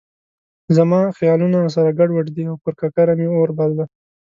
زما 0.75 0.99
خیالونه 1.17 1.59
سره 1.75 1.89
ګډ 1.99 2.09
وډ 2.13 2.27
دي 2.35 2.43
او 2.49 2.55
پر 2.63 2.73
ککره 2.79 3.13
مې 3.19 3.27
اور 3.31 3.49
بل 3.57 3.71
دی. 3.77 3.85